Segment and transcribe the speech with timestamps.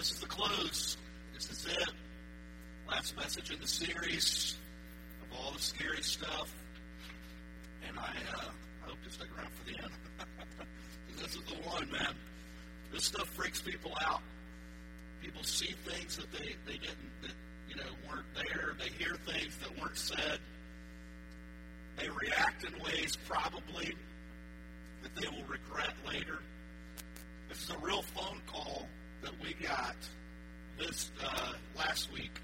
[0.00, 0.96] this is the close.
[1.34, 1.90] This is it.
[2.88, 4.56] Last message in the series
[5.20, 6.50] of all the scary stuff.
[7.86, 8.44] And I, uh,
[8.86, 9.92] hope you stick around for the end.
[11.18, 12.14] this is the one, man.
[12.90, 14.22] This stuff freaks people out.
[15.20, 17.32] People see things that they, they didn't, that,
[17.68, 18.72] you know, weren't there.
[18.78, 20.38] They hear things that weren't said.
[21.98, 23.94] They react in ways probably
[25.02, 26.38] that they will regret later.
[27.50, 28.88] This is a real phone call
[29.22, 29.96] that we got
[30.78, 32.40] this uh, last week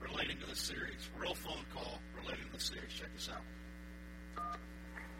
[0.00, 1.08] relating to the series.
[1.18, 2.92] Real phone call relating to the series.
[2.92, 3.42] Check this out.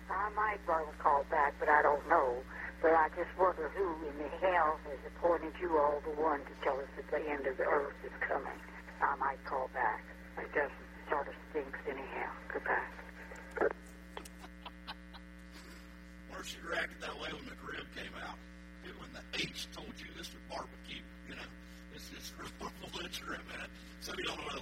[0.09, 2.43] I might to call back, but I don't know.
[2.81, 6.55] But I just wonder who in the hell has appointed you all the one to
[6.63, 8.61] tell us that the end of the earth is coming.
[9.03, 10.05] I might call back.
[10.39, 12.31] It doesn't sort of stinks anyhow.
[12.53, 13.71] Goodbye.
[16.31, 17.46] Where she reacted that way when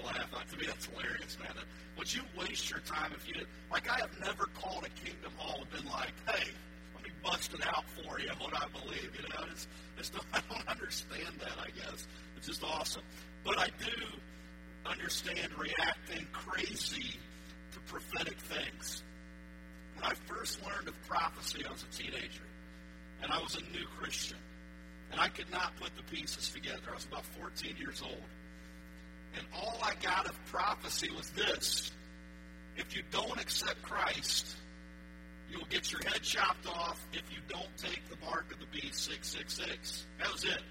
[0.04, 0.32] laugh.
[0.32, 1.52] Like, to me, that's hilarious, man.
[1.98, 3.46] Would you waste your time if you did?
[3.70, 6.50] Like, I have never called a Kingdom Hall and been like, hey,
[6.94, 9.10] let me bust it out for you, what I believe.
[9.14, 12.06] You know, it's, it's not, I don't understand that, I guess.
[12.36, 13.02] It's just awesome.
[13.44, 13.92] But I do
[14.86, 17.18] understand reacting crazy
[17.72, 19.02] to prophetic things.
[19.94, 22.42] When I first learned of prophecy, I was a teenager,
[23.22, 24.38] and I was a new Christian.
[25.12, 26.90] And I could not put the pieces together.
[26.90, 28.24] I was about 14 years old.
[29.36, 31.90] And all I got of prophecy was this
[32.76, 34.56] if you don't accept Christ,
[35.50, 39.04] you'll get your head chopped off if you don't take the mark of the beast
[39.04, 40.06] 666.
[40.18, 40.62] That was it.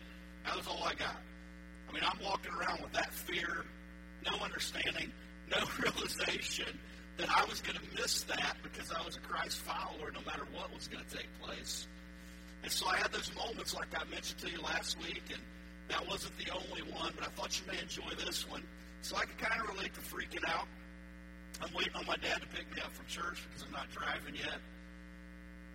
[0.45, 1.21] That was all I got.
[1.89, 3.65] I mean, I'm walking around with that fear,
[4.29, 5.11] no understanding,
[5.51, 6.77] no realization
[7.17, 10.45] that I was going to miss that because I was a Christ follower no matter
[10.53, 11.87] what was going to take place.
[12.63, 15.41] And so I had those moments like I mentioned to you last week, and
[15.89, 18.63] that wasn't the only one, but I thought you may enjoy this one.
[19.01, 20.67] So I can kind of relate to freaking out.
[21.61, 24.35] I'm waiting on my dad to pick me up from church because I'm not driving
[24.35, 24.59] yet.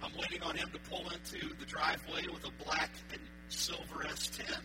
[0.03, 4.57] I'm waiting on him to pull into the driveway with a black and silver S10.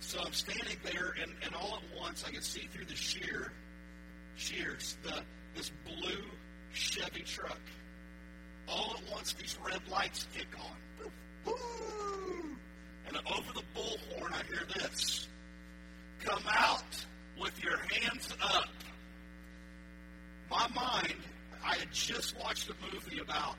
[0.00, 3.52] So I'm standing there, and, and all at once I can see through the sheer,
[4.36, 5.22] shears, the,
[5.54, 6.24] this blue
[6.72, 7.60] Chevy truck.
[8.68, 11.10] All at once, these red lights kick on.
[11.44, 12.51] Woo!
[13.14, 15.28] And over the bullhorn, I hear this
[16.24, 17.04] Come out
[17.38, 18.68] with your hands up.
[20.50, 21.20] My mind,
[21.64, 23.56] I had just watched a movie about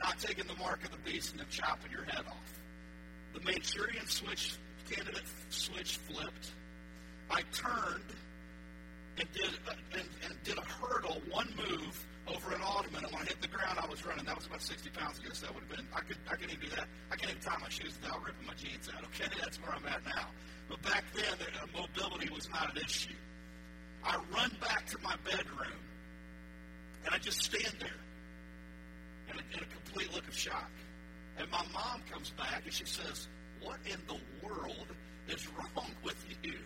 [0.00, 2.60] not taking the mark of the beast and then chopping your head off.
[3.34, 4.56] The Manchurian switch
[4.90, 6.52] candidate switch flipped.
[7.30, 8.04] I turned
[9.18, 13.22] and did a, and, and did a hurdle, one move over an ottoman, and when
[13.22, 14.24] I hit the ground, I was running.
[14.24, 15.20] That was about 60 pounds.
[15.22, 15.86] I guess that would have been.
[15.94, 16.18] I could.
[16.28, 16.88] I could even do that.
[17.10, 19.04] I can't even tie my shoes without ripping my jeans out.
[19.04, 20.28] Okay, that's where I'm at now.
[20.68, 23.14] But back then, the, uh, mobility was not an issue.
[24.04, 25.78] I run back to my bedroom,
[27.04, 28.00] and I just stand there
[29.30, 30.70] in a, in a complete look of shock.
[31.38, 33.28] And my mom comes back and she says,
[33.62, 34.88] "What in the world
[35.28, 36.58] is wrong with you?"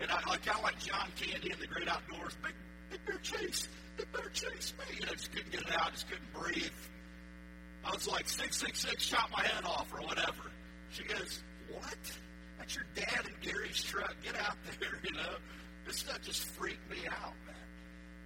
[0.00, 2.34] And I, I kind of like John Candy in The Great Outdoors.
[2.42, 2.54] Big,
[2.90, 3.68] big bear chase
[4.00, 4.98] it better chase me.
[5.06, 6.70] Know, just couldn't get it out, just couldn't breathe.
[7.84, 10.50] I was like, 666, chop my head off or whatever.
[10.90, 11.98] She goes, What?
[12.58, 14.14] That's your dad in Gary's truck.
[14.22, 15.36] Get out there, you know.
[15.86, 17.56] This stuff just freaked me out, man.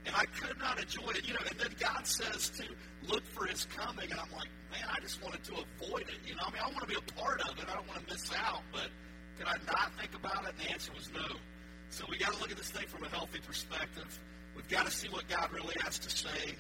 [0.07, 1.41] And I could not enjoy it, you know.
[1.49, 2.65] And then God says to
[3.07, 4.11] look for his coming.
[4.11, 6.19] And I'm like, man, I just wanted to avoid it.
[6.27, 7.65] You know, I mean, I want to be a part of it.
[7.71, 8.63] I don't want to miss out.
[8.73, 8.91] But
[9.39, 10.55] could I not think about it?
[10.59, 11.37] And the answer was no.
[11.91, 14.19] So we got to look at this thing from a healthy perspective.
[14.55, 16.55] We've got to see what God really has to say,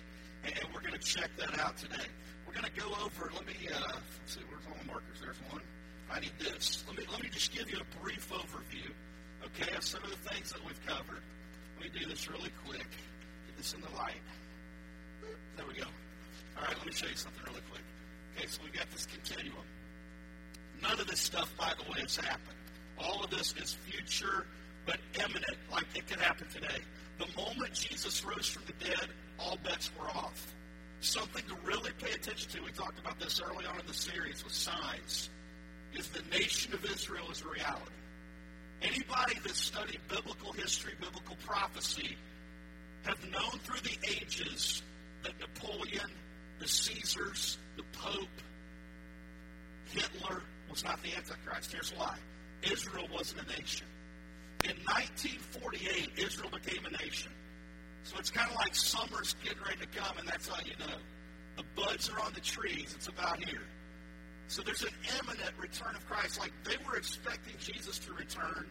[0.44, 2.06] and we're going to check that out today.
[2.46, 3.30] We're going to go over.
[3.34, 4.40] Let me uh, let's see.
[4.48, 5.18] Where's all the markers?
[5.22, 5.62] There's one.
[6.10, 6.84] I need this.
[6.86, 8.90] Let me let me just give you a brief overview,
[9.46, 11.22] okay, of some of the things that we've covered.
[11.80, 12.86] Let me do this really quick.
[13.46, 14.20] Get this in the light.
[15.56, 15.86] There we go.
[16.56, 16.76] All right.
[16.76, 17.82] Let me show you something really quick.
[18.36, 19.64] Okay, so we've got this continuum.
[20.82, 22.58] None of this stuff, by the way, has happened.
[22.98, 24.46] All of this is future,
[24.86, 26.82] but imminent, like it could happen today.
[27.18, 29.08] The moment Jesus rose from the dead,
[29.38, 30.54] all bets were off.
[31.00, 34.42] Something to really pay attention to, we talked about this early on in the series
[34.42, 35.30] with signs,
[35.94, 37.90] is the nation of Israel is a reality.
[38.82, 42.16] Anybody that studied biblical history, biblical prophecy,
[43.04, 44.82] have known through the ages
[45.22, 46.10] that Napoleon,
[46.58, 48.28] the Caesars, the Pope,
[49.90, 51.72] Hitler was not the Antichrist.
[51.72, 52.16] Here's why.
[52.62, 53.86] Israel wasn't a nation.
[54.64, 57.30] In 1948, Israel became a nation.
[58.04, 60.96] So it's kind of like summer's getting ready to come, and that's how you know.
[61.56, 62.94] The buds are on the trees.
[62.96, 63.62] It's about here.
[64.48, 66.38] So there's an imminent return of Christ.
[66.38, 68.66] Like they were expecting Jesus to return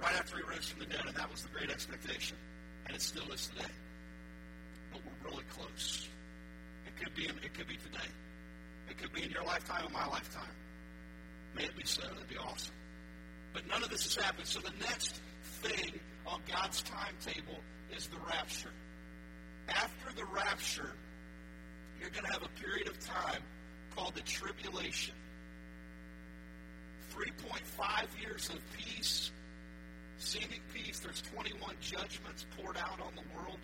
[0.00, 2.36] right after he rose from the dead, and that was the great expectation.
[2.86, 3.70] And it still is today.
[4.92, 6.08] But we're really close.
[6.86, 8.10] It could be it could be today.
[8.90, 10.54] It could be in your lifetime or my lifetime.
[11.54, 12.02] May it be so.
[12.02, 12.74] That'd be awesome.
[13.56, 14.46] But none of this has happened.
[14.46, 15.18] So the next
[15.62, 17.58] thing on God's timetable
[17.96, 18.70] is the rapture.
[19.66, 20.92] After the rapture,
[21.98, 23.40] you're going to have a period of time
[23.94, 25.14] called the tribulation.
[27.16, 29.30] 3.5 years of peace,
[30.18, 30.98] seeming peace.
[30.98, 33.58] There's 21 judgments poured out on the world.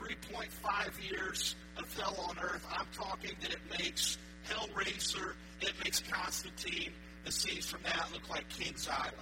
[0.00, 2.66] 3.5 years of hell on earth.
[2.76, 6.92] I'm talking that it makes Hellraiser, it makes Constantine,
[7.24, 9.14] the scenes from that look like Kings Island.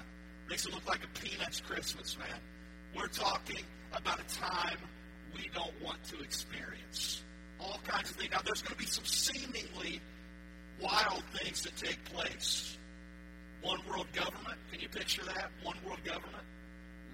[0.49, 2.39] Makes it look like a Peanuts Christmas, man.
[2.97, 4.79] We're talking about a time
[5.35, 7.23] we don't want to experience.
[7.61, 8.31] All kinds of things.
[8.31, 10.01] Now, there's going to be some seemingly
[10.81, 12.79] wild things that take place.
[13.63, 14.59] One world government.
[14.71, 15.51] Can you picture that?
[15.63, 16.45] One world government.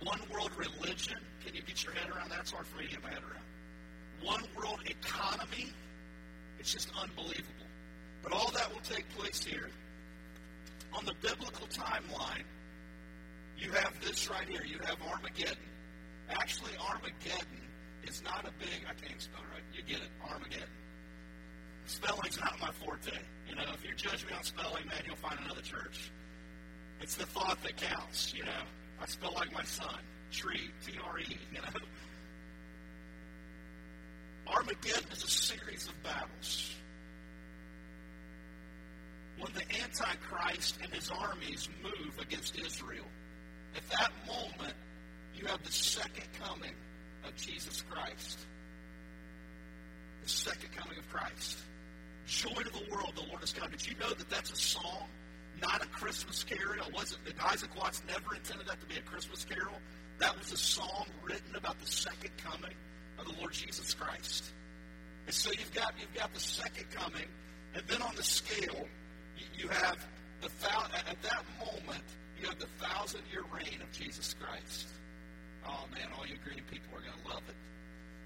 [0.03, 1.19] One world religion.
[1.45, 2.41] Can you get your head around that?
[2.41, 3.45] It's hard for me to get my head around.
[4.23, 5.73] One world economy.
[6.59, 7.67] It's just unbelievable.
[8.23, 9.71] But all that will take place here.
[10.95, 12.45] On the biblical timeline,
[13.59, 14.65] you have this right here.
[14.65, 15.57] You have Armageddon.
[16.31, 17.61] Actually, Armageddon
[18.05, 19.63] is not a big, I can't spell right.
[19.75, 20.69] You get it, Armageddon.
[21.87, 23.13] Spelling's not my forte.
[23.49, 26.11] You know, if you judge me on spelling, man, you'll find another church.
[27.01, 28.63] It's the thought that counts, you know.
[29.01, 29.99] I spell like my son.
[30.31, 31.69] Tree, T-R-E, you know.
[34.47, 36.75] Armageddon is a series of battles.
[39.45, 43.05] When the Antichrist and his armies move against Israel,
[43.77, 44.73] at that moment,
[45.35, 46.73] you have the second coming
[47.27, 48.39] of Jesus Christ.
[50.23, 51.59] The second coming of Christ.
[52.27, 53.71] Joy to the world, the Lord has come.
[53.71, 55.09] Did you know that that's a song,
[55.61, 56.87] not a Christmas carol?
[56.89, 59.77] It wasn't Isaac Watts never intended that to be a Christmas carol.
[60.21, 62.75] That was a song written about the second coming
[63.19, 64.53] of the Lord Jesus Christ.
[65.27, 67.29] And so you've got you've got the second coming,
[67.75, 68.89] and then on the scale,
[69.57, 70.07] you, have
[70.41, 70.49] the
[71.09, 72.05] at that moment
[72.41, 74.89] you have the thousand year reign of Jesus Christ.
[75.67, 77.55] Oh man, all you green people are going to love it.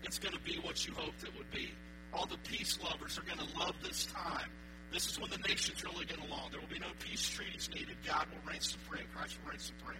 [0.02, 1.72] It's going to be what you hoped it would be.
[2.12, 4.50] All the peace lovers are going to love this time.
[4.93, 6.49] This is when the nations really get along.
[6.50, 7.96] There will be no peace treaties needed.
[8.06, 9.04] God will reign supreme.
[9.14, 9.99] Christ will reign supreme.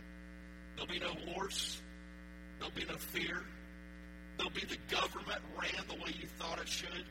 [0.75, 1.82] There'll be no wars.
[2.58, 3.43] There'll be no fear.
[4.37, 7.04] There'll be the government ran the way you thought it should.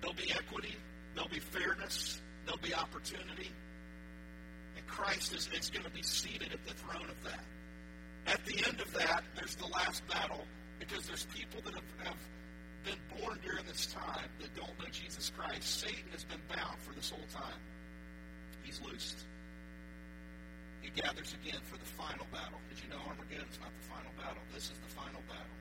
[0.00, 0.76] There'll be equity.
[1.14, 2.20] There'll be fairness.
[2.44, 3.50] There'll be opportunity.
[4.76, 7.44] And Christ is, is going to be seated at the throne of that.
[8.26, 10.44] At the end of that, there's the last battle
[10.78, 12.16] because there's people that have, have
[12.84, 15.80] been born during this time that don't know Jesus Christ.
[15.80, 17.60] Satan has been bound for this whole time.
[18.62, 19.24] He's loosed.
[20.80, 22.58] He gathers again for the final battle.
[22.68, 24.42] Did you know Armageddon's not the final battle?
[24.52, 25.56] This is the final battle.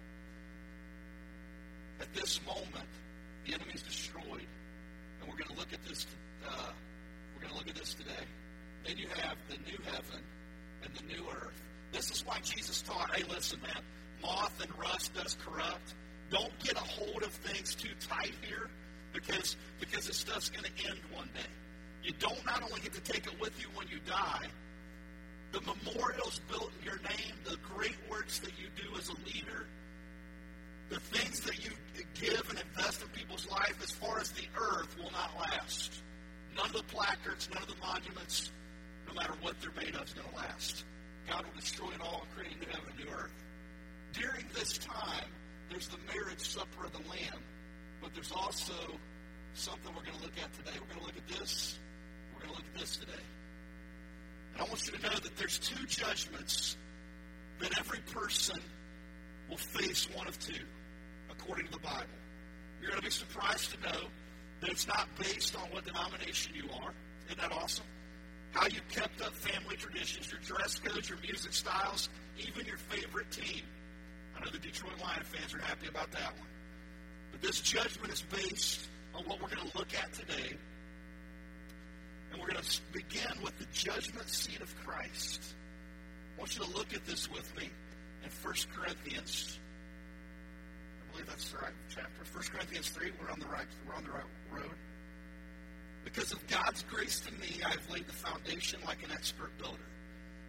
[2.02, 2.90] At this moment,
[3.46, 4.48] the enemy's destroyed,
[5.42, 6.06] we're going to look at this.
[6.48, 6.72] Uh,
[7.36, 8.26] we're going to look at this today.
[8.86, 10.22] Then you have the new heaven
[10.84, 11.62] and the new earth
[11.92, 13.84] this is why Jesus taught, hey, listen, man,
[14.22, 15.94] moth and rust does corrupt.
[16.30, 18.70] Don't get a hold of things too tight here
[19.14, 21.50] because, because this stuff's going to end one day.
[22.04, 24.48] You don't not only get to take it with you when you die,
[25.52, 29.66] the memorials built in your name, the great works that you do as a leader,
[30.92, 31.72] the things that you
[32.20, 36.04] give and invest in people's life as far as the earth will not last.
[36.56, 38.52] None of the placards, none of the monuments,
[39.08, 40.84] no matter what they're made of, is going to last.
[41.30, 43.34] God will destroy it all, creating new heaven and new earth.
[44.12, 45.32] During this time,
[45.70, 47.40] there's the marriage supper of the Lamb,
[48.02, 48.74] but there's also
[49.54, 50.78] something we're going to look at today.
[50.78, 51.80] We're going to look at this.
[52.34, 53.24] We're going to look at this today.
[54.54, 56.76] And I want you to know that there's two judgments
[57.62, 58.60] that every person
[59.50, 60.66] will face one of two,
[61.42, 62.06] according to the Bible.
[62.80, 64.08] You're going to be surprised to know
[64.62, 66.94] that it's not based on what denomination you are.
[67.28, 67.86] Isn't that awesome?
[68.52, 73.32] how you kept up family traditions, your dress codes, your music styles, even your favorite
[73.32, 73.64] team.
[74.36, 76.48] I know the Detroit Lion fans are happy about that one.
[77.32, 80.58] But this judgment is based on what we're going to look at today.
[82.32, 85.42] And we're going to begin with the judgment seat of Christ.
[86.36, 87.70] I want you to look at this with me
[88.24, 89.60] in 1 Corinthians.
[91.12, 92.24] Believe that's the right chapter.
[92.34, 94.76] 1 Corinthians 3, we're on the right, we're on the right road.
[96.04, 99.78] Because of God's grace to me, I have laid the foundation like an expert builder.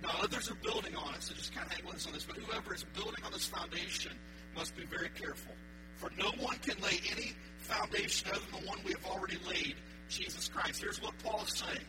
[0.02, 2.24] Now, others are building on it, so just kind of hang with us on this.
[2.24, 4.12] But whoever is building on this foundation
[4.56, 5.54] must be very careful.
[5.96, 9.76] For no one can lay any foundation other than the one we have already laid,
[10.08, 10.82] Jesus Christ.
[10.82, 11.86] Here's what Paul's saying.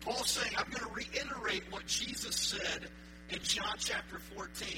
[0.00, 2.88] Paul's saying, I'm going to reiterate what Jesus said
[3.30, 4.68] in John chapter 14,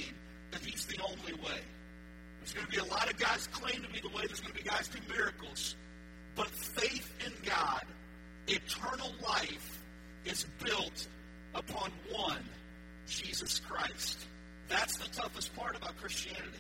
[0.53, 1.61] that he's the only way.
[2.47, 4.23] There's going to be a lot of guys claim to be the way.
[4.25, 5.75] There's going to be guys do miracles.
[6.37, 7.83] But faith in God,
[8.47, 9.83] eternal life,
[10.25, 11.09] is built
[11.57, 12.45] upon one,
[13.09, 14.29] Jesus Christ.
[14.69, 16.59] That's the toughest part about Christianity.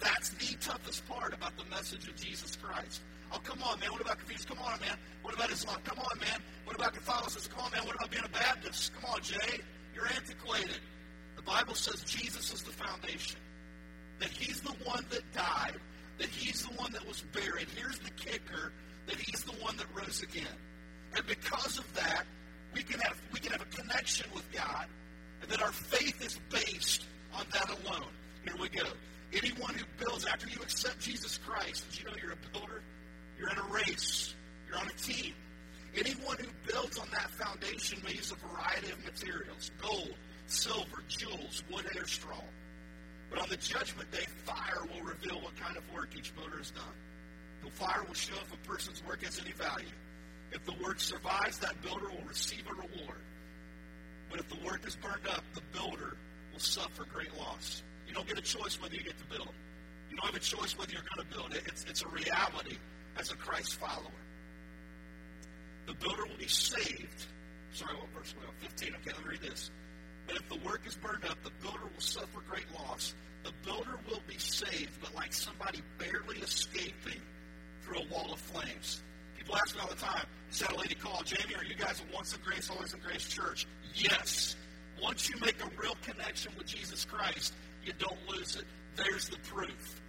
[0.00, 3.02] That's the toughest part about the message of Jesus Christ.
[3.32, 3.92] Oh, come on, man.
[3.92, 4.44] What about Confucius?
[4.44, 4.96] Come on, man.
[5.22, 5.78] What about Islam?
[5.84, 6.42] Come on, man.
[6.64, 7.52] What about Catholicism?
[7.54, 7.86] Come on, man.
[7.86, 8.92] What about being a Baptist?
[8.92, 9.60] Come on, Jay.
[9.94, 10.80] You're antiquated.
[11.36, 13.38] The Bible says Jesus is the foundation.
[14.20, 15.74] That he's the one that died.
[16.18, 17.68] That he's the one that was buried.
[17.76, 18.72] Here's the kicker.
[19.06, 20.46] That he's the one that rose again.
[21.16, 22.24] And because of that,
[22.74, 24.86] we can have we can have a connection with God.
[25.42, 28.10] And that our faith is based on that alone.
[28.44, 28.84] Here we go.
[29.32, 32.82] Anyone who builds after you accept Jesus Christ, did you know you're a builder?
[33.38, 34.34] You're in a race.
[34.68, 35.34] You're on a team.
[35.96, 40.14] Anyone who builds on that foundation may use a variety of materials gold,
[40.46, 42.40] silver, jewels, wood, hair, straw.
[43.30, 46.70] But on the judgment day, fire will reveal what kind of work each builder has
[46.70, 46.84] done.
[47.62, 49.86] The fire will show if a person's work has any value.
[50.52, 53.20] If the work survives, that builder will receive a reward.
[54.30, 56.16] But if the work is burned up, the builder
[56.52, 57.82] will suffer great loss.
[58.06, 59.52] You don't get a choice whether you get to build.
[60.10, 61.54] You don't have a choice whether you're going to build.
[61.66, 62.78] It's, it's a reality
[63.18, 64.10] as a Christ follower.
[65.86, 67.26] The builder will be saved.
[67.72, 68.34] Sorry, what verse?
[68.38, 68.94] Well, 15.
[68.96, 69.70] Okay, let me read this.
[70.28, 73.14] But if the work is burned up, the builder will suffer great loss.
[73.42, 77.20] The builder will be saved, but like somebody barely escaping
[77.82, 79.02] through a wall of flames.
[79.36, 82.02] People ask me all the time, is that a lady called, Jamie, are you guys
[82.06, 83.66] a once in grace, always in grace church?
[83.94, 84.54] Yes.
[85.02, 87.54] Once you make a real connection with Jesus Christ,
[87.84, 88.64] you don't lose it.
[88.96, 90.02] There's the proof.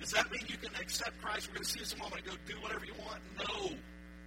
[0.00, 1.48] Does that mean you can accept Christ?
[1.48, 3.20] We're going to see this a moment and go do whatever you want?
[3.38, 3.76] No.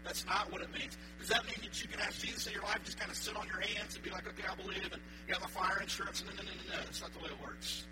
[0.03, 0.97] That's not what it means.
[1.19, 3.35] Does that mean that you can ask Jesus in your life, just kind of sit
[3.35, 6.23] on your hands and be like, okay, I believe, and you got my fire insurance?
[6.25, 6.83] No, no, no, no, no.
[6.85, 7.85] That's not the way it works.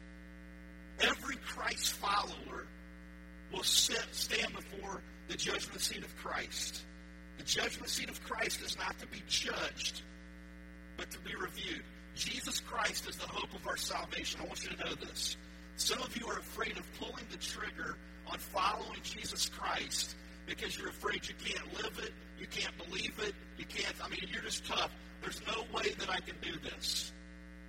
[1.02, 2.66] Every Christ follower
[3.52, 6.84] will sit, stand before the judgment seat of Christ.
[7.38, 10.02] The judgment seat of Christ is not to be judged,
[10.98, 11.84] but to be reviewed.
[12.16, 14.42] Jesus Christ is the hope of our salvation.
[14.42, 15.38] I want you to know this.
[15.76, 17.96] Some of you are afraid of pulling the trigger
[18.26, 20.16] on following Jesus Christ
[20.48, 24.22] because you're afraid you can't live it, you can't believe it, you can't, I mean,
[24.32, 24.92] you're just tough.
[25.22, 27.12] There's no way that I can do this.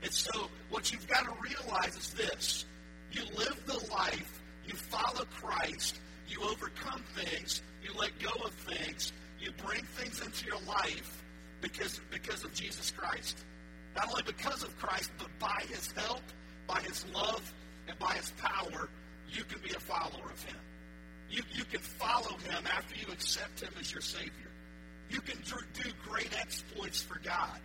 [0.02, 2.64] And so, what you've got to realize is this
[3.10, 9.12] you live the life, you follow Christ, you overcome things, you let go of things,
[9.40, 11.22] you bring things into your life
[11.60, 13.44] because, because of Jesus Christ.
[13.96, 16.22] Not only because of Christ, but by his help,
[16.66, 17.52] by his love,
[17.88, 18.88] and by his power,
[19.30, 20.56] you can be a follower of him.
[21.30, 24.50] You, you can follow him after you accept him as your Savior.
[25.10, 25.38] You can
[25.74, 27.60] do great exploits for God.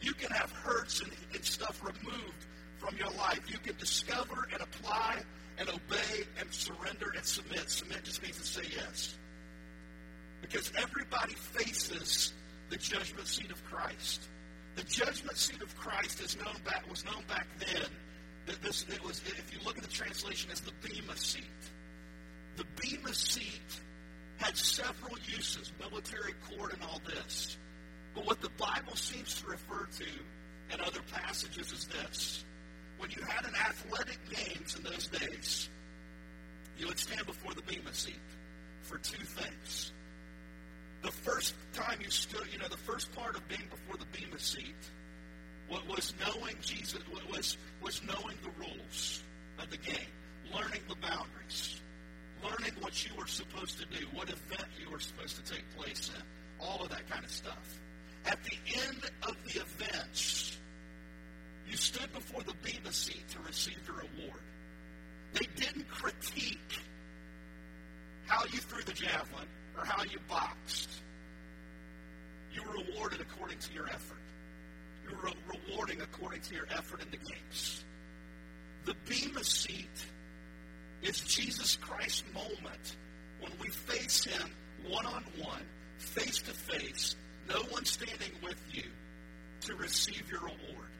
[0.00, 2.46] You can have hurts and, and stuff removed
[2.78, 3.40] from your life.
[3.48, 5.22] You can discover and apply
[5.58, 7.70] and obey and surrender and submit.
[7.70, 9.16] Submit just means to say yes.
[10.42, 12.32] Because everybody faces
[12.68, 14.28] the judgment seat of Christ.
[14.76, 17.88] The judgment seat of Christ is known back, was known back then.
[18.46, 21.42] That this it was, if you look at the translation, as the bema seat.
[22.56, 23.80] The bema seat
[24.38, 27.56] had several uses, military court and all this.
[28.14, 32.44] But what the Bible seems to refer to in other passages is this.
[32.98, 35.68] When you had an athletic games in those days,
[36.78, 38.14] you would stand before the bema seat
[38.82, 39.92] for two things.
[41.02, 44.38] The first time you stood, you know, the first part of being before the bema
[44.38, 44.74] seat
[45.68, 49.22] what was knowing Jesus what was was knowing the rules
[49.58, 50.12] of the game,
[50.54, 51.80] learning the boundaries,
[52.42, 56.10] learning what you were supposed to do, what event you were supposed to take place
[56.14, 56.22] in,
[56.64, 57.80] all of that kind of stuff.
[58.26, 58.56] At the
[58.88, 60.58] end of the events,
[61.68, 64.40] you stood before the bema seat to receive your award.
[65.32, 66.80] They didn't critique
[68.26, 70.90] how you threw the javelin or how you boxed.
[72.52, 74.16] You were rewarded according to your effort.
[75.08, 75.30] You were
[75.68, 77.84] rewarding according to your effort in the games.
[78.84, 80.06] The Bema seat
[81.02, 82.96] is Jesus Christ's moment
[83.40, 84.50] when we face Him
[84.88, 85.62] one on one,
[85.98, 87.16] face to face,
[87.48, 88.84] no one standing with you
[89.62, 90.90] to receive your reward.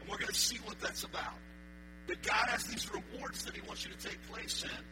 [0.00, 1.38] And we're going to see what that's about.
[2.06, 4.84] That God has these rewards that He wants you to take place in.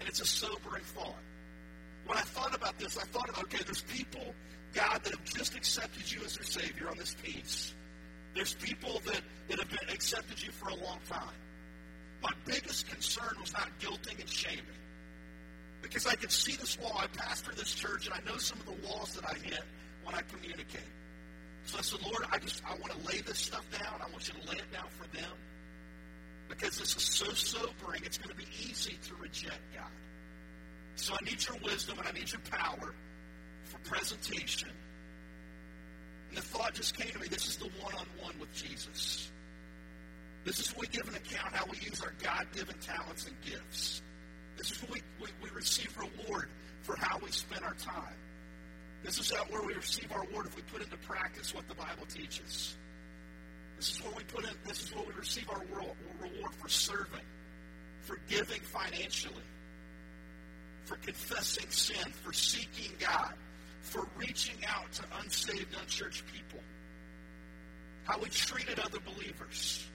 [0.00, 1.22] And it's a sobering thought.
[2.06, 4.34] When I thought about this, I thought about, okay, there's people,
[4.74, 7.74] God, that have just accepted you as their Savior on this piece.
[8.34, 11.28] There's people that, that have been accepted you for a long time.
[12.24, 14.64] My biggest concern was not guilting and shaming.
[15.82, 16.96] Because I can see this wall.
[16.98, 19.62] I pastor this church, and I know some of the walls that I hit
[20.02, 20.88] when I communicate.
[21.66, 24.00] So I said, Lord, I just I want to lay this stuff down.
[24.00, 25.30] I want you to lay it down for them.
[26.48, 29.90] Because this is so sobering, it's going to be easy to reject God.
[30.96, 32.94] So I need your wisdom and I need your power
[33.64, 34.70] for presentation.
[36.28, 39.30] And the thought just came to me this is the one on one with Jesus.
[40.44, 43.34] This is where we give an account how we use our God given talents and
[43.40, 44.02] gifts.
[44.56, 46.48] This is where we, we, we receive reward
[46.82, 48.14] for how we spend our time.
[49.02, 52.06] This is where we receive our reward if we put into practice what the Bible
[52.08, 52.76] teaches.
[53.76, 55.62] This is where we put in, this is where we receive our
[56.20, 57.24] reward for serving,
[58.02, 59.42] for giving financially,
[60.84, 63.34] for confessing sin, for seeking God,
[63.80, 66.60] for reaching out to unsaved, unchurched people.
[68.04, 69.86] How we treated other believers.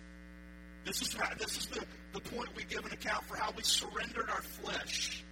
[0.85, 3.63] This is, how, this is the, the point we give an account for how we
[3.63, 5.23] surrendered our flesh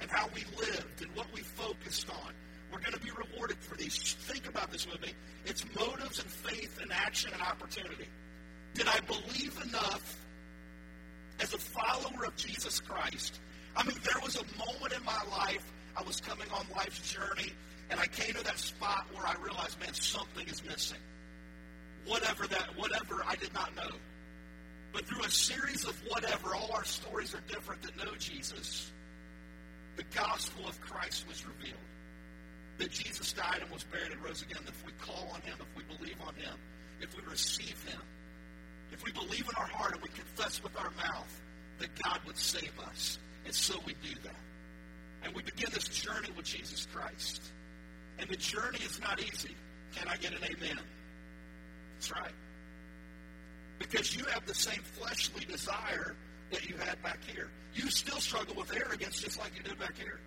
[0.00, 2.32] and how we lived and what we focused on.
[2.72, 4.14] We're going to be rewarded for these.
[4.20, 5.12] Think about this with me.
[5.46, 8.08] It's motives and faith and action and opportunity.
[8.74, 10.16] Did I believe enough
[11.40, 13.40] as a follower of Jesus Christ?
[13.76, 17.52] I mean, there was a moment in my life, I was coming on life's journey,
[17.90, 20.98] and I came to that spot where I realized, man, something is missing.
[22.06, 23.90] Whatever that, whatever, I did not know.
[24.92, 28.90] But through a series of whatever, all our stories are different that know Jesus,
[29.96, 31.78] the gospel of Christ was revealed
[32.78, 35.56] that Jesus died and was buried and rose again, that if we call on him,
[35.60, 36.54] if we believe on him,
[37.00, 38.00] if we receive him,
[38.92, 41.40] if we believe in our heart and we confess with our mouth
[41.78, 43.18] that God would save us.
[43.44, 44.34] And so we do that.
[45.24, 47.42] And we begin this journey with Jesus Christ.
[48.18, 49.54] And the journey is not easy.
[49.94, 50.78] Can I get an amen?
[51.94, 52.32] That's right.
[53.78, 56.16] Because you have the same fleshly desire
[56.50, 57.50] that you had back here.
[57.74, 60.20] You still struggle with arrogance just like you did back here.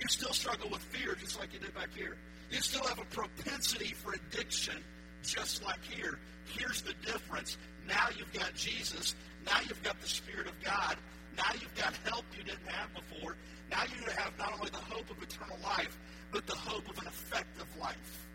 [0.00, 2.16] You still struggle with fear just like you did back here.
[2.50, 4.76] You still have a propensity for addiction
[5.22, 6.18] just like here.
[6.46, 7.56] Here's the difference.
[7.86, 9.14] Now you've got Jesus.
[9.46, 10.96] Now you've got the Spirit of God.
[11.36, 13.36] Now you've got help you didn't have before.
[13.70, 15.96] Now you have not only the hope of eternal life,
[16.32, 18.26] but the hope of an effective life.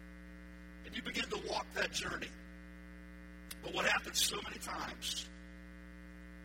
[0.86, 2.30] And you begin to walk that journey.
[4.15, 5.25] Happens so many times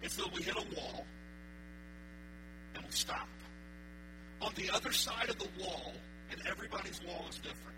[0.02, 1.06] until we hit a wall
[2.74, 3.28] and we stop
[4.42, 5.92] on the other side of the wall,
[6.32, 7.76] and everybody's wall is different.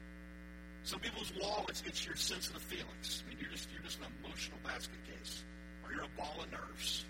[0.85, 3.23] Some people's wall is it's your sensitive feelings.
[3.25, 5.43] I mean, you're just you're just an emotional basket case,
[5.85, 7.05] or you're a ball of nerves,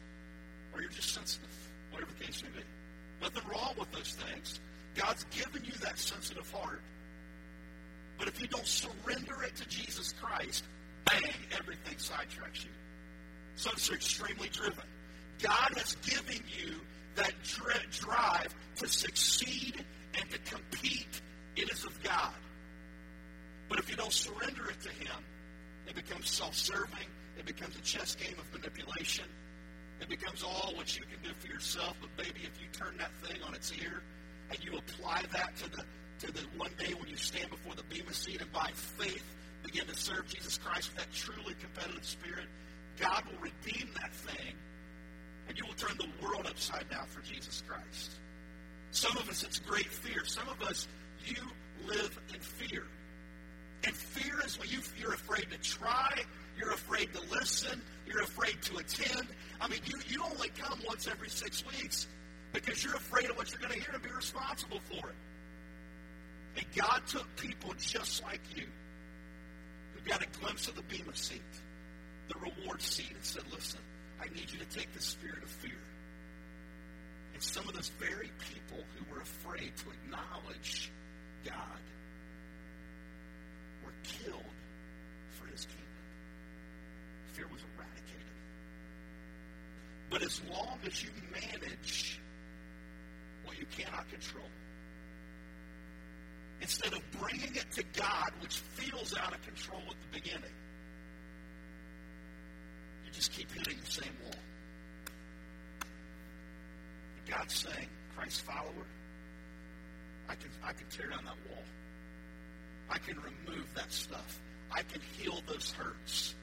[0.75, 1.55] or you're just sensitive,
[1.93, 2.65] whatever the case may be.
[3.21, 4.59] Nothing wrong with those things.
[4.97, 6.81] God's given you that sensitive heart.
[8.19, 10.65] But if you don't surrender it to Jesus Christ,
[11.05, 12.71] bang, everything sidetracks you.
[13.57, 14.85] Some are extremely driven.
[15.41, 16.81] God has given you
[17.17, 17.33] that
[17.91, 19.85] drive to succeed
[20.19, 21.21] and to compete,
[21.57, 22.35] it is of God.
[23.69, 25.25] But if you don't surrender it to Him,
[25.87, 29.25] it becomes self serving, it becomes a chess game of manipulation,
[30.01, 31.97] it becomes all what you can do for yourself.
[32.01, 34.03] But, baby, if you turn that thing on its ear
[34.51, 35.85] and you apply that to the
[36.23, 39.25] to the one day when you stand before the Bema seat and by faith
[39.65, 42.47] begin to serve Jesus Christ with that truly competitive spirit,
[43.01, 44.55] God will redeem that thing
[45.49, 48.13] and you will turn the world upside down for Jesus Christ.
[48.93, 50.25] Some of us, it's great fear.
[50.25, 50.87] Some of us,
[51.27, 51.43] you
[51.89, 52.85] live in fear.
[53.83, 56.23] And fear is when you, you're afraid to try,
[56.57, 59.27] you're afraid to listen, you're afraid to attend.
[59.61, 62.07] I mean, you, you only come once every six weeks
[62.53, 65.17] because you're afraid of what you're going to hear and be responsible for it.
[66.57, 68.67] And God took people just like you
[69.95, 71.41] who got a glimpse of the Bema seat,
[72.29, 73.81] the reward seat, and said, listen,
[74.21, 75.79] I need you to take the spirit of fear.
[77.35, 80.91] And some of those very people who were afraid to acknowledge
[81.45, 81.57] God
[83.85, 84.43] were killed
[85.33, 85.87] for his kingdom.
[87.33, 88.37] Fear was eradicated.
[90.11, 92.21] But as long as you manage
[93.45, 94.45] what you cannot control,
[96.63, 100.55] instead of bringing it to God, which feels out of control at the beginning,
[103.05, 104.33] You just keep hitting the same wall.
[107.19, 108.87] And God's saying, Christ follower,
[110.29, 111.65] I can, I can tear down that wall.
[112.89, 114.41] I can remove that stuff.
[114.71, 116.35] I can heal those hurts.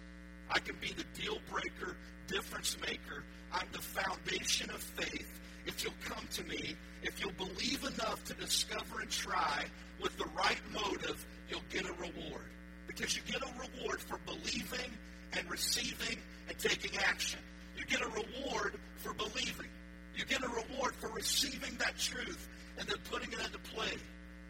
[0.51, 1.95] I can be the deal breaker,
[2.27, 3.23] difference maker.
[3.53, 5.39] I'm the foundation of faith.
[5.69, 9.65] If you'll come to me, if you'll believe enough to discover and try
[10.01, 12.49] with the right motive, you'll get a reward.
[12.88, 14.91] Because you get a reward for believing
[15.34, 17.39] and receiving and taking action.
[17.77, 19.69] You get a reward for believing.
[20.15, 23.93] You get a reward for receiving that truth and then putting it into play.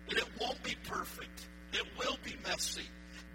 [0.08, 1.47] And it won't be perfect.
[1.73, 2.88] It will be messy.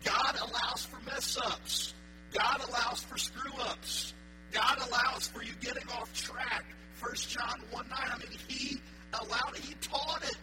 [0.04, 1.92] God allows for mess ups.
[2.32, 4.14] God allows for screw ups.
[4.52, 6.64] God allows for you getting off track.
[7.00, 7.98] 1 John 1 9.
[7.98, 8.80] I mean, He
[9.12, 9.60] allowed it.
[9.60, 10.36] He taught it.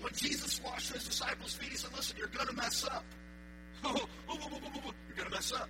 [0.00, 3.04] When Jesus washed his disciples' feet, he said, Listen, you're going to mess up.
[3.84, 5.68] you're going to mess up.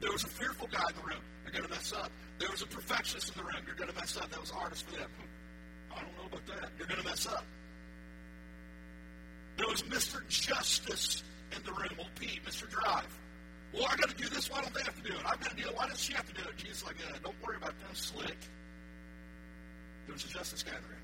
[0.00, 1.22] There was a fearful guy in the room.
[1.44, 2.10] You're going to mess up.
[2.38, 3.62] There was a perfectionist in the room.
[3.66, 4.30] You're going to mess up.
[4.30, 5.10] That was hardest for them.
[5.94, 6.70] I don't know about that.
[6.78, 7.44] You're going to mess up.
[9.56, 10.26] There was Mr.
[10.28, 11.22] Justice
[11.56, 11.90] in the room.
[11.98, 12.68] Old Pete, Mr.
[12.68, 13.08] Drive.
[13.72, 14.50] Well, I got to do this.
[14.50, 15.20] Why don't they have to do it?
[15.24, 15.76] I've got to do it.
[15.76, 16.56] Why does she have to do it?
[16.56, 17.94] Jesus like, uh, don't worry about them.
[17.94, 18.36] Slick.
[20.06, 21.00] There was a justice room.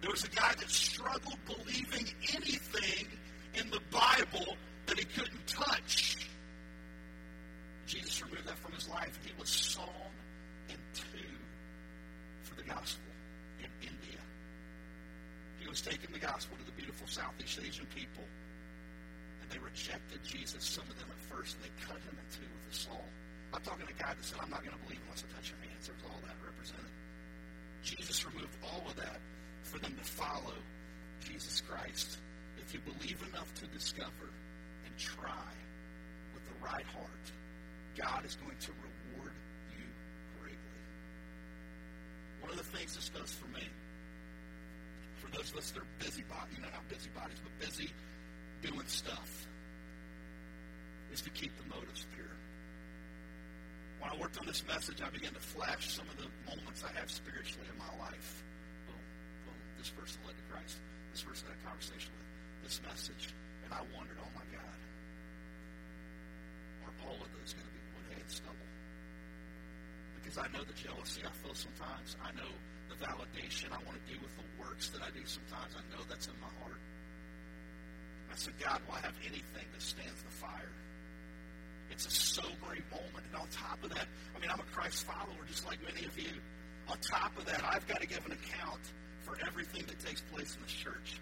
[0.00, 3.06] There was a guy that struggled believing anything
[3.54, 6.26] in the Bible that he couldn't touch.
[7.86, 10.12] Jesus removed that from his life, and he was sawn
[10.68, 11.34] in two
[12.44, 13.12] for the gospel
[13.58, 14.22] in India.
[15.58, 18.24] He was taking the gospel to the beautiful Southeast Asian people,
[19.42, 22.48] and they rejected Jesus, some of them at first, and they cut him in two
[22.48, 23.02] with a saw.
[23.52, 25.50] I'm talking to a guy that said, I'm not going to believe unless I touch
[25.50, 25.90] your hands.
[25.90, 26.89] There's all that represented.
[27.82, 29.20] Jesus removed all of that
[29.62, 30.54] for them to follow
[31.24, 32.18] Jesus Christ.
[32.58, 34.30] If you believe enough to discover
[34.84, 35.52] and try
[36.34, 37.32] with the right heart,
[37.96, 39.32] God is going to reward
[39.76, 39.84] you
[40.40, 40.82] greatly.
[42.40, 43.66] One of the things this does for me,
[45.16, 47.90] for those of us that are busy bodies, you know, not busy bodies, but busy
[48.62, 49.46] doing stuff,
[51.12, 52.26] is to keep the motives pure.
[54.00, 56.92] When I worked on this message, I began to flash some of the moments I
[56.98, 58.42] have spiritually in my life.
[58.88, 58.96] Boom,
[59.44, 59.60] boom.
[59.76, 60.80] This person led to Christ.
[61.12, 62.26] This person had a conversation with
[62.64, 63.36] this message.
[63.68, 64.78] And I wondered, oh my God,
[66.88, 68.70] are all of those going to be wood, hay, and stubble?
[70.16, 72.16] Because I know the jealousy I feel sometimes.
[72.24, 72.50] I know
[72.88, 75.76] the validation I want to do with the works that I do sometimes.
[75.76, 76.80] I know that's in my heart.
[78.32, 80.72] I said, God, will I have anything that stands the fire?
[81.90, 83.26] It's a sobering moment.
[83.26, 86.18] And on top of that, I mean, I'm a Christ follower just like many of
[86.18, 86.32] you.
[86.88, 88.80] On top of that, I've got to give an account
[89.22, 91.20] for everything that takes place in this church.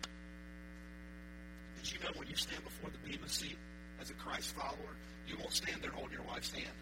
[1.82, 3.56] Did you know when you stand before the Bema seat
[4.00, 6.76] as a Christ follower, you won't stand there holding your wife's hand?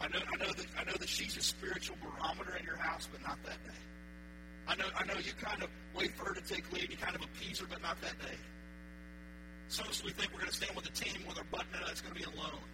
[0.00, 3.08] I know, I know that I know that she's a spiritual barometer in your house,
[3.10, 3.80] but not that day.
[4.68, 7.16] I know, I know you kind of wait for her to take lead, you kind
[7.16, 8.36] of appease her, but not that day.
[9.68, 11.68] Some of us, we think we're going to stand with a team with our button
[11.74, 12.64] and it's going to be alone.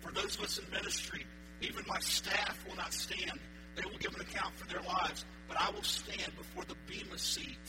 [0.00, 1.24] For those of us in ministry,
[1.62, 3.38] even my staff will not stand.
[3.76, 5.24] They will give an account for their lives.
[5.46, 7.66] But I will stand before the Bema seat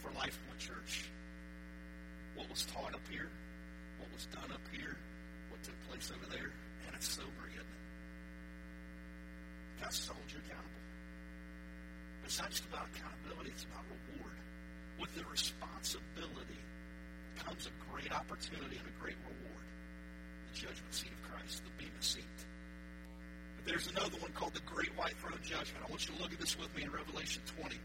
[0.00, 1.10] for Life Point Church.
[2.36, 3.28] What was taught up here,
[3.98, 4.96] what was done up here,
[5.50, 6.52] what took place over there,
[6.86, 7.84] and it's sobering, isn't it?
[9.82, 10.82] God's hold you accountable.
[12.22, 14.38] But it's not just about accountability, it's about reward.
[15.00, 16.58] With the responsibility
[17.44, 19.66] comes a great opportunity and a great reward.
[20.52, 22.24] The judgment seat of Christ, the Bema seat.
[23.56, 25.84] But there's another one called the Great White Throne Judgment.
[25.86, 27.76] I want you to look at this with me in Revelation 20.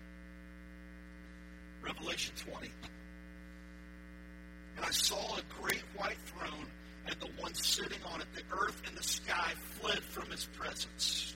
[1.81, 2.69] Revelation 20.
[4.77, 6.67] And I saw a great white throne,
[7.07, 11.35] and the one sitting on it, the earth and the sky fled from his presence.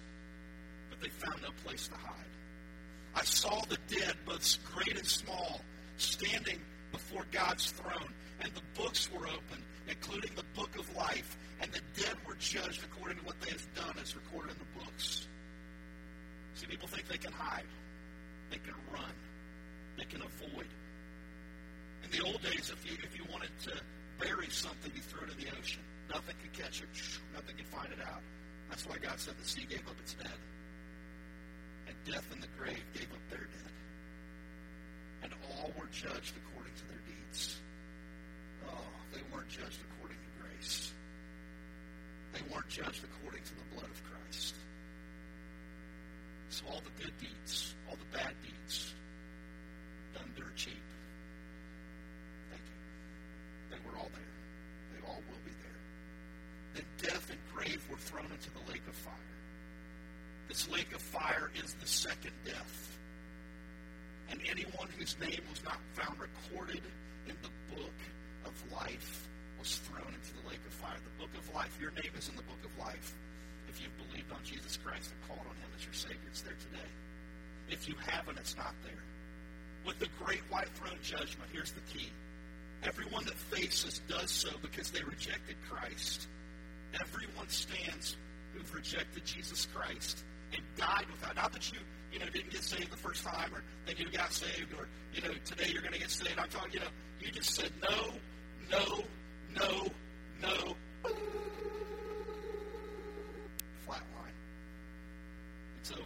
[0.89, 2.13] But they found no place to hide.
[3.15, 5.61] I saw the dead, both great and small,
[5.97, 6.59] standing
[6.91, 11.81] before God's throne, and the books were opened, including the book of life, and the
[11.99, 15.27] dead were judged according to what they have done as recorded in the books.
[16.55, 17.67] See, people think they can hide,
[18.49, 19.13] they can run,
[19.97, 20.67] they can avoid.
[22.03, 23.73] In the old days, if you if you wanted to
[24.19, 25.81] bury something, you threw it in the ocean.
[26.09, 26.87] Nothing could catch it.
[27.33, 28.21] Nothing could find it out.
[28.69, 30.39] That's why God said the sea gave up its dead.
[31.87, 33.71] And death and the grave gave up their dead.
[35.23, 36.56] And all were judged according
[38.67, 40.91] Oh, they weren't judged according to grace.
[42.33, 44.55] They weren't judged according to the blood of Christ.
[46.49, 48.93] So all the good deeds, all the bad deeds,
[50.13, 50.83] done dirt cheap.
[52.49, 53.75] Thank you.
[53.75, 54.33] They were all there.
[54.93, 55.79] They all will be there.
[56.73, 59.13] Then death and grave were thrown into the lake of fire.
[60.47, 62.97] This lake of fire is the second death.
[64.29, 66.81] And anyone whose name was not found recorded
[67.29, 67.99] in the book
[68.45, 69.27] of life
[69.59, 70.97] was thrown into the lake of fire.
[71.03, 73.15] The book of life, your name is in the book of life.
[73.69, 76.55] If you've believed on Jesus Christ and called on him as your Savior, it's there
[76.71, 76.89] today.
[77.69, 79.03] If you haven't, it's not there.
[79.85, 82.11] With the great white throne judgment, here's the key.
[82.83, 86.27] Everyone that faces does so because they rejected Christ.
[86.99, 88.15] Everyone stands
[88.53, 90.23] who've rejected Jesus Christ.
[90.53, 91.35] and died without.
[91.35, 91.79] Not that you,
[92.11, 95.21] you know, didn't get saved the first time or that you got saved or, you
[95.21, 96.37] know, today you're going to get saved.
[96.39, 98.11] I'm talking, you know, you just said no,
[98.71, 99.03] no,
[99.55, 99.87] no,
[100.41, 100.75] no.
[103.85, 104.37] Flatline.
[105.79, 106.03] It's over.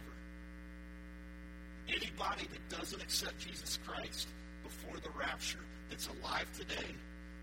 [1.88, 4.28] Anybody that doesn't accept Jesus Christ
[4.62, 5.58] before the rapture,
[5.90, 6.94] that's alive today,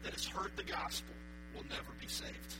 [0.04, 1.14] that has heard the gospel,
[1.56, 2.56] will never be saved.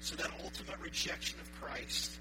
[0.00, 2.18] So that ultimate rejection of Christ,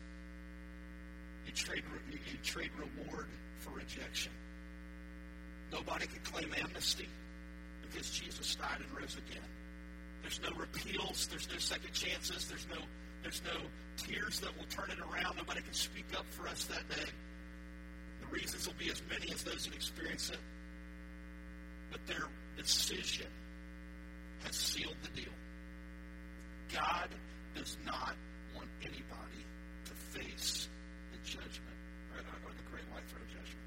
[1.46, 3.28] you trade, you, trade reward
[3.60, 4.32] for rejection.
[5.74, 7.10] Nobody can claim amnesty
[7.82, 9.44] because Jesus died and rose again.
[10.22, 11.28] There's no repeals.
[11.28, 12.46] There's no second chances.
[12.46, 12.78] There's no
[13.24, 13.60] there's no
[13.98, 15.38] tears that will turn it around.
[15.38, 17.10] Nobody can speak up for us that day.
[18.22, 20.40] The reasons will be as many as those that experience it.
[21.92, 23.28] But their decision
[24.44, 25.34] has sealed the deal.
[26.74, 27.10] God
[27.56, 28.16] does not
[28.56, 29.44] want anybody
[29.86, 30.68] to face
[31.12, 31.78] the judgment
[32.14, 33.64] or, or the great white throne judgment.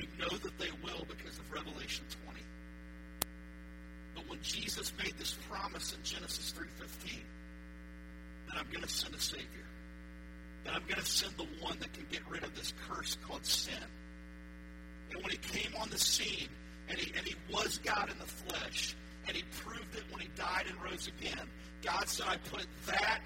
[0.00, 2.40] We know that they will because of Revelation 20.
[4.14, 7.18] But when Jesus made this promise in Genesis 3.15,
[8.48, 9.66] that I'm going to send a Savior,
[10.64, 13.44] that I'm going to send the one that can get rid of this curse called
[13.44, 13.74] sin.
[15.12, 16.48] And when he came on the scene,
[16.88, 20.28] and he, and he was God in the flesh, and he proved it when he
[20.34, 21.46] died and rose again,
[21.84, 23.20] God said, I put that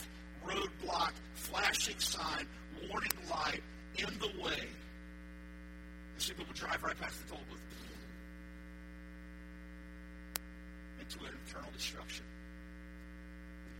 [0.44, 2.48] roadblock, flashing sign,
[2.90, 3.62] warning light
[3.96, 4.66] in the way.
[6.18, 7.60] People drive right past the toll booth
[11.00, 12.24] into an eternal destruction.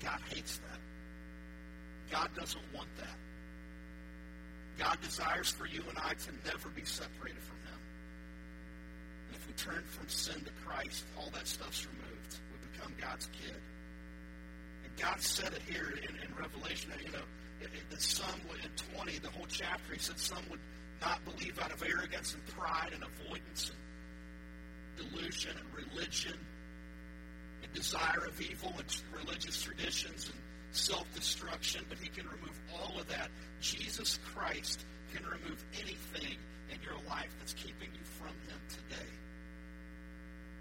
[0.02, 0.78] God hates that.
[2.10, 3.16] God doesn't want that.
[4.78, 7.80] God desires for you and I to never be separated from Him.
[9.28, 12.38] And if we turn from sin to Christ, all that stuff's removed.
[12.52, 13.56] We become God's kid.
[14.84, 16.92] And God said it here in, in Revelation.
[17.04, 17.24] You know,
[17.88, 20.60] the some would, in 20, the whole chapter, He said some would
[21.00, 26.38] not believe out of arrogance and pride and avoidance and delusion and religion
[27.62, 30.38] and desire of evil and religious traditions and
[30.72, 33.28] self-destruction, but he can remove all of that.
[33.60, 36.36] Jesus Christ can remove anything
[36.70, 39.10] in your life that's keeping you from him today.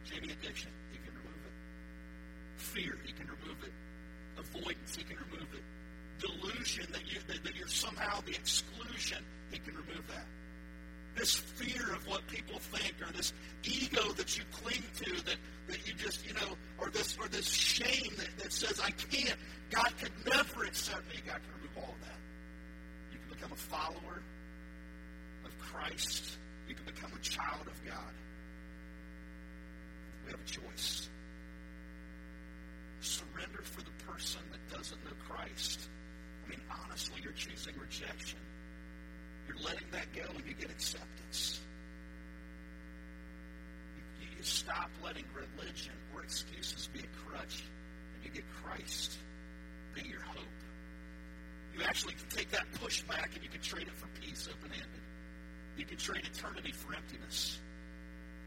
[0.06, 2.62] Jamie, addiction, he can remove it.
[2.62, 3.74] Fear, he can remove it.
[4.38, 5.64] Avoidance, he can remove it.
[6.20, 10.26] Delusion that, you, that, that you're somehow the exclusion, he can remove that.
[11.16, 15.36] This fear of what people think or this ego that you cling to that,
[15.68, 19.38] that you just, you know, or this or this shame that, that says, I can't,
[19.70, 21.22] God could never accept me.
[21.26, 22.20] God can remove all of that.
[23.12, 24.24] You can become a follower
[25.46, 26.38] of Christ.
[26.68, 28.14] You can become a child of God.
[30.26, 31.10] We have a choice.
[33.02, 35.90] Surrender for the person that doesn't know Christ.
[36.46, 38.40] I mean, honestly, you're choosing rejection.
[39.54, 41.60] You're letting that go and you get acceptance.
[44.22, 47.64] You, you stop letting religion or excuses be a crutch
[48.16, 49.18] and you get Christ
[49.94, 50.46] be your hope.
[51.76, 55.02] You actually can take that pushback and you can trade it for peace open handed.
[55.78, 57.60] You can trade eternity for emptiness.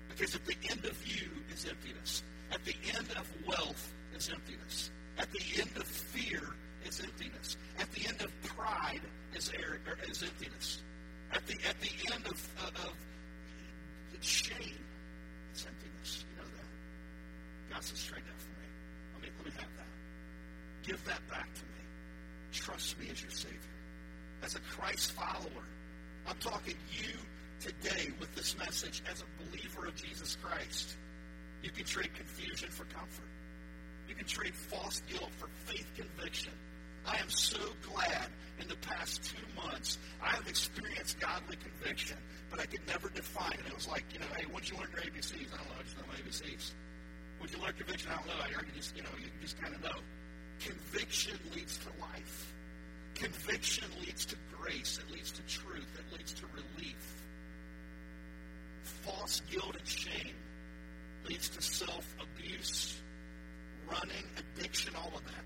[0.08, 2.22] Because at the end of you is emptiness.
[2.52, 4.90] At the end of wealth is emptiness.
[5.18, 6.42] At the end of fear
[6.84, 7.56] is emptiness.
[7.80, 9.00] At the end of pride
[9.34, 10.82] is, air, er, is emptiness.
[11.46, 12.94] At the at the end of, of, of
[14.20, 14.82] shame,
[15.52, 16.24] it's emptiness.
[16.30, 17.72] You know that.
[17.72, 18.66] God says, trade that for me.
[19.14, 20.88] Let me let me have that.
[20.88, 21.82] Give that back to me.
[22.52, 23.60] Trust me as your Savior.
[24.42, 25.64] As a Christ follower,
[26.26, 27.12] I'm talking you
[27.60, 30.96] today with this message as a believer of Jesus Christ.
[31.62, 33.28] You can trade confusion for comfort.
[34.08, 36.52] You can trade false guilt for faith conviction.
[37.06, 38.26] I am so glad
[38.60, 42.16] in the past two months I have experienced godly conviction,
[42.50, 43.66] but I could never define it.
[43.66, 45.82] It was like, you know, hey, once you learn your ABCs, I don't know, I
[45.82, 46.72] just know my ABCs.
[47.40, 48.32] Would you learn conviction, I don't know.
[48.42, 50.00] I can just, you know, you just kind of know.
[50.60, 52.54] Conviction leads to life.
[53.14, 54.98] Conviction leads to grace.
[54.98, 55.86] It leads to truth.
[55.98, 57.22] It leads to relief.
[58.82, 60.34] False guilt and shame
[61.28, 63.00] leads to self-abuse,
[63.90, 65.44] running, addiction, all of that.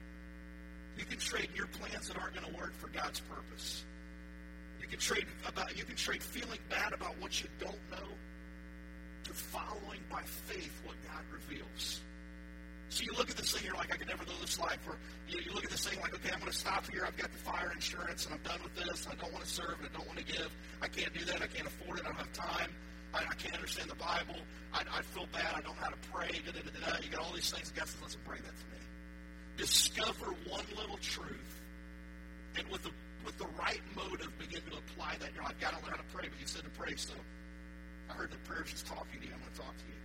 [1.00, 3.84] You can trade your plans that aren't going to work for God's purpose.
[4.80, 8.08] You can trade about you can trade feeling bad about what you don't know
[9.24, 12.02] to following by faith what God reveals.
[12.90, 14.80] So you look at this thing, you're like, I could never live this life.
[14.86, 17.04] Or you, you look at this thing like, okay, I'm going to stop here.
[17.06, 19.06] I've got the fire insurance, and I'm done with this.
[19.08, 20.50] I don't want to serve, and I don't want to give.
[20.82, 21.40] I can't do that.
[21.40, 22.04] I can't afford it.
[22.04, 22.74] I don't have time.
[23.14, 24.42] I, I can't understand the Bible.
[24.74, 25.54] I, I feel bad.
[25.54, 26.42] I don't know how to pray.
[26.44, 26.98] Da, da, da, da.
[27.00, 27.70] You got all these things.
[27.70, 28.82] God says, listen, bring that to me.
[29.61, 31.61] Discover one little truth
[32.57, 32.90] and with the
[33.27, 35.35] with the right motive begin to apply that.
[35.35, 37.12] You're like, I don't know how to pray, but you said to pray, so
[38.09, 39.35] I heard that prayer's just talking to you.
[39.35, 40.01] I'm going to talk to you.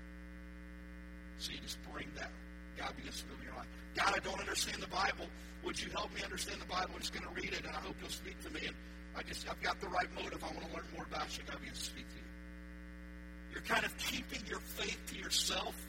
[1.37, 2.31] So you just bring that.
[2.77, 3.71] God begins to move in your life.
[3.95, 5.31] God, I don't understand the Bible.
[5.63, 6.91] Would you help me understand the Bible?
[6.93, 8.67] I'm just going to read it, and I hope you'll speak to me.
[8.67, 8.75] And
[9.15, 10.43] I just, I've got the right motive.
[10.43, 11.47] I want to learn more about you.
[11.47, 12.29] God begins to speak to you.
[13.55, 15.79] You're kind of keeping your faith to yourself.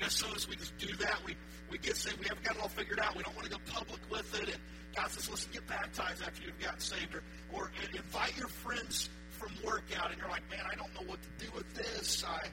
[0.00, 1.36] You know, so as we just do that, we,
[1.70, 2.18] we get saved.
[2.18, 3.14] We haven't got it all figured out.
[3.14, 4.48] We don't want to go public with it.
[4.48, 4.60] And
[4.96, 7.14] God says, listen, get baptized after you've gotten saved.
[7.14, 11.04] Or, or invite your friends from work out, and you're like, man, I don't know
[11.04, 12.24] what to do with this.
[12.24, 12.48] I,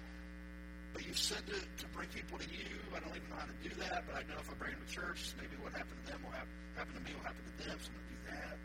[0.91, 2.83] but you said to, to bring people to you.
[2.95, 4.83] I don't even know how to do that, but I know if I bring them
[4.83, 7.55] to church, maybe what happened to them will have, happen to me will happen to
[7.63, 8.55] them, so I'm going to do that.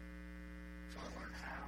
[0.90, 1.66] So I learn how.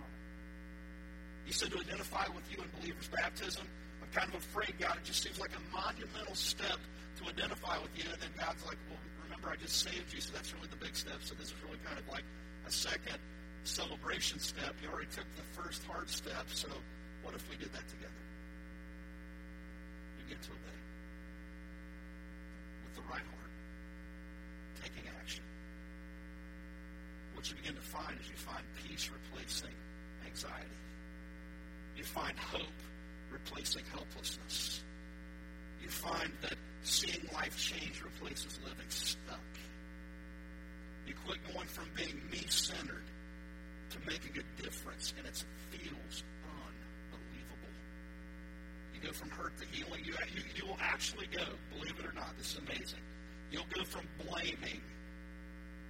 [1.46, 3.66] You said to identify with you in believer's baptism.
[4.02, 6.78] I'm kind of afraid, God, it just seems like a monumental step
[7.18, 8.04] to identify with you.
[8.10, 10.96] And then God's like, well, remember, I just saved you, so that's really the big
[10.96, 11.18] step.
[11.22, 12.24] So this is really kind of like
[12.66, 13.18] a second
[13.64, 14.74] celebration step.
[14.82, 16.68] You already took the first hard step, so
[17.22, 18.22] what if we did that together?
[20.18, 20.80] You get to obey
[22.84, 23.52] with the right heart,
[24.82, 25.44] taking action.
[27.34, 29.74] What you begin to find is you find peace replacing
[30.26, 30.80] anxiety.
[31.96, 32.80] You find hope
[33.30, 34.82] replacing helplessness.
[35.84, 39.38] You find that seeing life change replaces living stuck.
[41.06, 43.04] You quit going from being me-centered
[43.90, 47.74] to making a difference, and it feels unbelievable.
[48.94, 50.00] You go from hurt to healing.
[50.06, 51.44] You, you, you will actually go,
[51.76, 53.04] believe it or not, this is amazing.
[53.50, 54.80] You'll go from blaming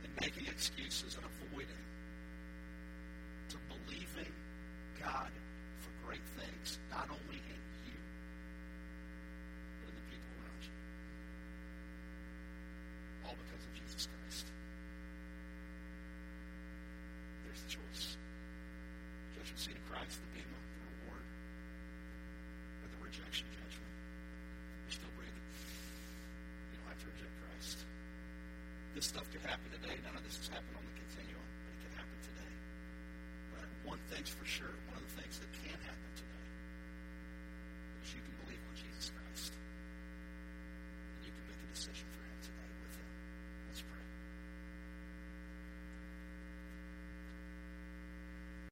[0.03, 1.85] and making excuses and avoiding
[3.51, 4.33] to believing
[5.01, 5.31] God
[5.79, 7.24] for great things, not only